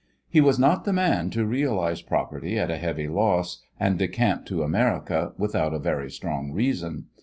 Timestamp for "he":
0.27-0.41